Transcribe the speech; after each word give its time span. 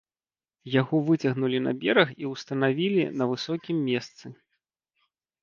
Яго 0.81 1.01
выцягнулі 1.09 1.59
на 1.65 1.73
бераг 1.83 2.09
і 2.23 2.31
ўстанавілі 2.31 3.03
на 3.19 3.29
высокім 3.35 3.77
месцы. 3.93 4.25